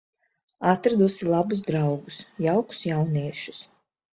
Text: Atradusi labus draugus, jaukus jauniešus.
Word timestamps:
Atradusi 0.69 1.27
labus 1.33 1.61
draugus, 1.67 2.17
jaukus 2.47 2.81
jauniešus. 2.93 3.63